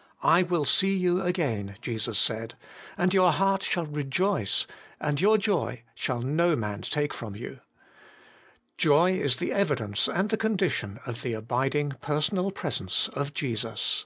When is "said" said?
2.18-2.54